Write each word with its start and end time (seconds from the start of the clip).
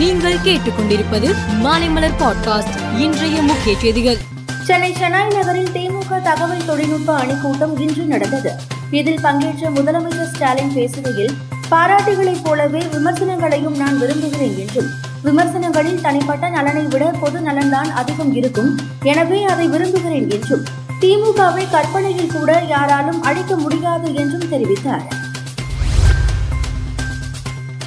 நீங்கள் 0.00 0.42
கேட்டுக்கொண்டிருப்பது 0.44 1.28
மாலைமலர் 1.64 2.16
பாட்காஸ்ட் 2.18 2.74
இன்றைய 2.98 3.42
முக்கிய 3.42 3.78
செய்திகள். 3.78 4.18
சென்னை 4.64 4.92
சென்னாய் 4.92 5.34
நகரில் 5.34 5.70
திமுக 5.70 6.22
தகவல் 6.22 6.64
தொழில்நுட்ப 6.64 7.16
அணிக்கூட்டம் 7.18 7.80
இன்று 7.80 8.04
நடந்தது. 8.04 8.50
இதில் 8.90 9.20
பங்கேற்ற 9.20 9.70
முதலமைச்சர் 9.70 10.30
ஸ்டாலின் 10.34 10.72
பேசுகையில் 10.74 11.34
பாராட்டுகளைப் 11.70 12.44
போலவே 12.44 12.82
விமர்சனங்களையும் 12.92 13.76
நான் 13.76 13.98
விரும்புகிறேன் 13.98 14.58
என்றும் 14.58 14.90
விமர்சனங்களில் 15.22 16.00
தனிப்பட்ட 16.00 16.48
நலனை 16.48 16.84
விட 16.84 17.04
பொது 17.20 17.40
நலன்தான் 17.40 17.92
அதிகம் 17.92 18.34
இருக்கும் 18.34 18.72
எனவே 19.02 19.44
அதை 19.44 19.68
விரும்புகிறேன் 19.68 20.30
என்றும் 20.30 20.64
திமுகவை 21.00 21.70
கற்பனையில் 21.70 22.32
கூட 22.32 22.62
யாராலும் 22.68 23.22
அழிக்க 23.22 23.56
முடியாது 23.56 24.14
என்றும் 24.14 24.50
தெரிவித்தார். 24.52 25.25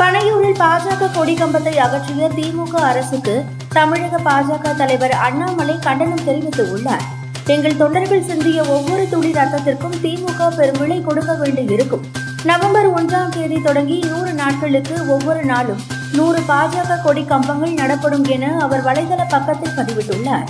பனையூரில் 0.00 0.60
பாஜக 0.60 1.08
கொடி 1.14 1.34
கம்பத்தை 1.34 1.72
அகற்றிய 1.84 2.28
திமுக 2.36 2.74
அரசுக்கு 2.90 3.34
தமிழக 3.68 4.20
பாஜக 4.28 4.72
தலைவர் 4.76 5.14
அண்ணாமலை 5.26 5.74
கண்டனம் 5.78 6.24
தெரிவித்துள்ளார். 6.28 7.04
எங்கள் 7.46 7.76
தொண்டர்கள் 7.76 8.24
சிந்திய 8.30 8.64
ஒவ்வொரு 8.64 9.04
துளி 9.08 9.32
ரத்தத்திற்கும் 9.32 9.96
திமுக 10.04 10.48
பெரும் 10.56 10.78
விலை 10.78 10.98
கொடுக்க 11.08 11.34
வேண்டியிருக்கும். 11.34 12.06
நவம்பர் 12.44 12.88
ஒன்றாம் 12.98 13.28
தேதி 13.28 13.60
தொடங்கி 13.60 13.98
நூறு 14.10 14.32
நாட்களுக்கு 14.32 14.96
ஒவ்வொரு 15.08 15.44
நாளும் 15.44 15.82
நூறு 16.12 16.40
பாஜக 16.48 17.00
கொடி 17.02 17.24
கம்பங்கள் 17.24 17.78
நடப்படும் 17.82 18.24
என 18.24 18.56
அவர் 18.60 18.86
வலைதள 18.86 19.22
பக்கத்தில் 19.28 19.76
பதிவிட்டுள்ளார். 19.76 20.48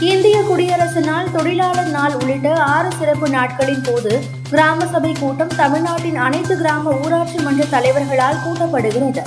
இந்திய 0.00 0.42
குடியரசு 0.42 1.00
நாள் 1.00 1.30
தொழிலாளர் 1.30 1.90
நாள் 1.90 2.14
உள்ளிட்ட 2.14 2.54
ஆறு 2.62 2.88
சிறப்பு 2.98 3.28
நாட்களின் 3.28 3.82
போது 3.82 4.24
கிராம 4.50 4.86
சபை 4.86 5.12
கூட்டம் 5.12 5.52
தமிழ்நாட்டின் 5.56 6.16
அனைத்து 6.16 6.56
கிராம 6.56 6.90
ஊராட்சி 6.90 7.38
மன்ற 7.38 7.64
தலைவர்களால் 7.64 8.42
கூட்டப்படுகிறது. 8.44 9.22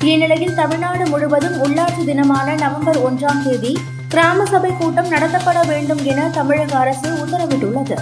இந்நிலையில் 0.00 0.54
தமிழ்நாடு 0.54 1.06
முழுவதும் 1.06 1.62
உள்ளாட்சி 1.62 2.04
தினமான 2.04 2.54
நவம்பர் 2.54 3.12
ஒன்றாம் 3.12 3.42
தேதி 3.42 3.78
கிராம 4.08 4.44
சபை 4.44 4.70
கூட்டம் 4.70 5.10
நடத்தப்பட 5.10 5.66
வேண்டும் 5.66 6.04
என 6.04 6.28
தமிழக 6.28 6.78
அரசு 6.78 7.08
உத்தரவிட்டுள்ளது. 7.10 7.96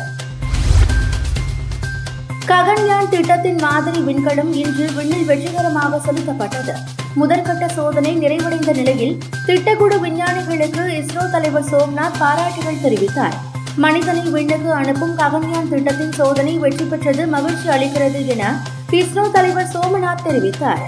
ககன்யான் 2.51 3.09
திட்டத்தின் 3.09 3.59
மாதிரி 3.61 3.99
விண்கலம் 3.99 4.53
இன்று 4.53 4.85
விண்ணில் 4.93 5.25
வெற்றிகரமாக 5.25 6.01
செலுத்தப்பட்டது. 6.07 6.73
முதற்கட்ட 7.21 7.65
சோதனை 7.73 8.13
நிறைவடைந்த 8.17 8.73
நிலையில் 8.73 9.19
திட்டக்குழு 9.47 9.97
விஞ்ஞானிகளுக்கு 10.01 10.83
இஸ்ரோ 10.99 11.31
தலைவர் 11.31 11.65
சோம்நாத் 11.65 12.19
பாராட்டுகள் 12.19 12.81
தெரிவித்தார். 12.85 13.37
மனிதனை 13.77 14.25
விண்ணுக்கு 14.31 14.73
அனுப்பும் 14.73 15.19
ககன்யான் 15.19 15.69
திட்டத்தின் 15.69 16.13
சோதனை 16.13 16.59
வெற்றி 16.59 16.85
பெற்றது 16.85 17.27
மகிழ்ச்சி 17.27 17.69
அளிக்கிறது 17.69 18.27
என 18.27 18.55
இஸ்ரோ 18.91 19.31
தலைவர் 19.31 19.71
சோமநாத் 19.75 20.25
தெரிவித்தார். 20.25 20.83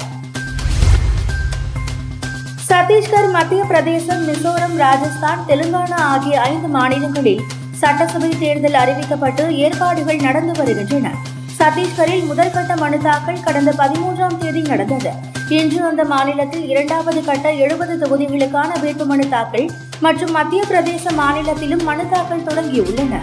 சத்தீஸ்கர் 2.68 3.30
மத்திய 3.30 3.64
பிரதேசம் 3.64 4.24
மிசோரம் 4.28 4.76
ராஜஸ்தான் 4.76 5.44
தெலுங்கானா 5.48 6.00
ஆகிய 6.14 6.40
ஐந்து 6.40 6.68
மாநிலங்களில் 6.68 7.44
சட்டசபை 7.70 8.32
தேர்தல் 8.38 8.80
அறிவிக்கப்பட்டு 8.82 9.48
ஏற்பாடுகள் 9.50 10.16
நடந்து 10.16 10.52
வருகின்றன. 10.52 11.16
சத்தீஸ்கரில் 11.58 12.24
முதற்கட்ட 12.30 12.76
மனு 12.76 12.98
தாக்கல் 12.98 13.42
கடந்த 13.42 13.70
பதிமூன்றாம் 13.78 14.36
தேதி 14.38 14.60
நடந்தது. 14.60 15.10
இன்று 15.48 15.86
அந்த 15.86 16.04
மாநிலத்தில் 16.04 16.68
இரண்டாவது 16.68 17.24
கட்ட 17.24 17.52
எழுபது 17.52 17.94
தொகுதிகளுக்கான 18.02 18.70
வேட்புமனு 18.82 19.28
தாக்கல் 19.28 19.70
மற்றும் 20.00 20.30
மத்திய 20.30 20.62
பிரதேச 20.70 21.12
மாநிலத்திலும் 21.12 21.82
மனு 21.82 22.08
தாக்கல் 22.08 22.46
தொடங்கியுள்ளன. 22.48 23.20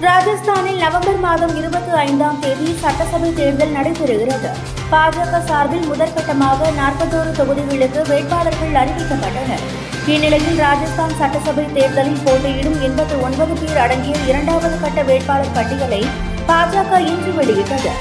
ராஜஸ்தானில் 0.00 0.80
நவம்பர் 0.84 1.18
மாதம் 1.18 1.56
இருபத்தி 1.56 1.90
ஐந்தாம் 2.06 2.40
தேதி 2.40 2.74
சட்டசபை 2.80 3.34
தேர்தல் 3.34 3.76
நடைபெறுகிறது. 3.76 4.50
பாஜக 4.92 5.44
சார்பில் 5.44 5.88
முதற்கட்டமாக 5.90 6.70
நாற்பத்தோரு 6.80 7.32
தொகுதிகளுக்கு 7.40 8.02
வேட்பாளர்கள் 8.08 8.78
அறிவிக்கப்பட்டனர். 8.82 9.83
இந்நிலையில் 10.12 10.58
ராஜஸ்தான் 10.58 11.14
சட்டசபை 11.18 11.64
தேர்தலில் 11.72 12.22
போட்டியிடும் 12.24 12.76
எண்பத்தி 12.86 13.20
ஒன்பது 13.26 13.54
பேர் 13.60 13.78
அடங்கிய 13.78 14.16
இரண்டாவது 14.30 14.80
கட்ட 14.80 15.02
வேட்பாளர் 15.02 15.52
பட்டியலை 15.52 16.00
பாஜக 16.48 16.98
இன்று 17.12 17.34
வெளியிட்டது. 17.34 17.92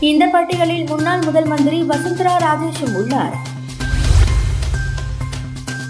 இந்த 0.00 0.26
பட்டியலில் 0.26 0.88
முன்னாள் 0.88 1.22
முதல் 1.24 1.44
மந்திரி 1.44 1.82
வசுந்தரா 1.82 2.34
ராஜேஷும் 2.36 2.94
உள்ளார். 2.94 3.36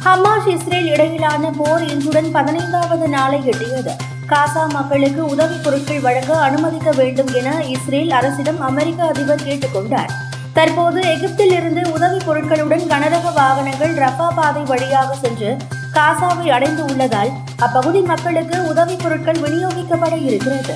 ஹமாஸ் 0.05 0.51
இஸ்ரேல் 0.55 0.91
இடையிலான 0.95 1.51
போர் 1.51 1.85
இன்றுடன் 1.89 2.31
பதினைந்தாவது 2.31 3.09
நாளை 3.09 3.41
எட்டியது. 3.53 3.95
காசா 4.27 4.67
மக்களுக்கு 4.67 5.27
உதவி 5.27 5.57
பொருட்கள் 5.65 6.01
வழங்க 6.01 6.39
அனுமதிக்க 6.39 6.91
வேண்டும் 6.91 7.33
என 7.35 7.65
இஸ்ரேல் 7.65 8.11
அரசிடம் 8.11 8.61
அமெரிக்க 8.61 9.07
அதிபர் 9.07 9.47
கேட்டுக்கொண்டார் 9.49 10.24
தற்போது 10.55 11.01
எகிப்தில் 11.01 11.53
இருந்து 11.53 11.93
உதவி 11.93 12.17
பொருட்களுடன் 12.17 12.87
கனரக 12.87 13.33
வாகனங்கள் 13.35 13.95
ரஃபா 13.95 14.29
பாதை 14.35 14.63
வழியாக 14.63 15.15
சென்று 15.15 15.57
காசாவை 15.95 16.49
அடைந்து 16.49 16.85
உள்ளதால் 16.85 17.31
அப்பகுதி 17.59 18.01
மக்களுக்கு 18.01 18.67
உதவி 18.67 18.95
பொருட்கள் 18.95 19.35
விநியோகிக்கப்பட 19.35 20.25
இருக்கிறது. 20.25 20.75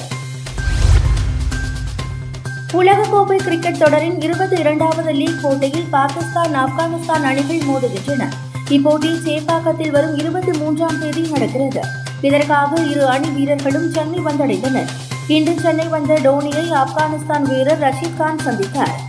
உலகக்கோப்பை 2.72 3.36
கிரிக்கெட் 3.36 3.78
தொடரின் 3.78 4.20
இருபத்தி 4.20 4.56
இரண்டாவது 4.56 5.12
லீக் 5.12 5.38
போட்டியில் 5.42 5.88
பாகிஸ்தான் 5.90 6.56
ஆப்கானிஸ்தான் 6.64 7.22
அணிகள் 7.22 7.66
மோதுகின்றன. 7.68 8.28
இப்போட்டி 8.68 9.10
சேப்பாக்கத்தில் 9.26 9.90
வரும் 9.90 10.18
இருபத்தி 10.18 10.52
மூன்றாம் 10.52 11.00
தேதி 11.00 11.20
நடக்கிறது. 11.20 11.80
இதற்காக 12.20 12.80
இரு 12.80 13.06
அணி 13.08 13.28
வீரர்களும் 13.28 13.90
சென்னை 13.90 14.18
வந்தடைந்தனர். 14.18 14.88
இன்று 15.28 15.54
சென்னை 15.60 15.86
வந்த 15.86 16.14
டோனியை 16.14 16.66
ஆப்கானிஸ்தான் 16.72 17.42
வீரர் 17.42 17.78
ரஷீத் 17.78 18.16
கான் 18.16 18.38
சந்தித்தார். 18.38 19.07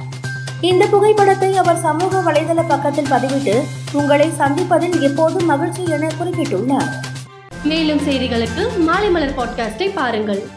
இந்த 0.62 0.86
புகைப்படத்தை 0.86 1.58
அவர் 1.58 1.80
சமூக 1.80 2.32
வலைதள 2.32 2.68
பக்கத்தில் 2.68 3.10
பதிவிட்டு 3.10 3.64
உங்களை 3.92 4.30
சந்திப்பதில் 4.38 5.00
எப்போதும் 5.00 5.46
மகிழ்ச்சி 5.46 5.84
என 5.86 6.08
குறிப்பிட்டுள்ளார். 6.08 6.90
மேலும் 7.64 8.00
செய்திகளுக்கு 8.00 8.78
மாலை 8.78 9.10
மலர் 9.10 9.38
பாட்காஸ்டை 9.38 9.92
பாருங்கள். 9.94 10.48